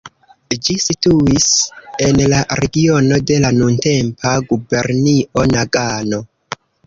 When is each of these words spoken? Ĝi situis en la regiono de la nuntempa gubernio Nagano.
Ĝi 0.67 0.75
situis 0.83 1.43
en 2.05 2.21
la 2.31 2.39
regiono 2.61 3.21
de 3.31 3.37
la 3.45 3.53
nuntempa 3.59 4.33
gubernio 4.53 5.47
Nagano. 5.55 6.23